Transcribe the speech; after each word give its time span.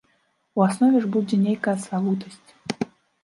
У 0.59 0.63
аснове 0.67 1.01
ж 1.03 1.09
будзе 1.17 1.39
нейкая 1.43 1.75
славутасць. 1.85 2.49